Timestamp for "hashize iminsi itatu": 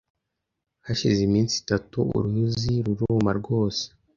0.85-1.99